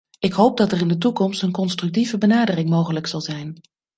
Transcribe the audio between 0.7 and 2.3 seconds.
er in de toekomst een constructieve